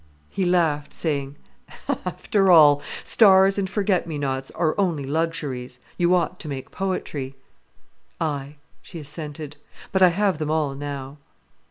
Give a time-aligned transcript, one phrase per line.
[0.31, 1.35] He laughed, saying:
[1.87, 5.79] "After all, stars and forget me nots are only luxuries.
[5.95, 7.35] You ought to make poetry."
[8.19, 9.57] "Aye," she assented.
[9.91, 11.17] "But I have them all now."